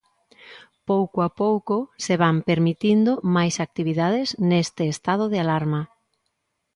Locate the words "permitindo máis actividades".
2.49-4.27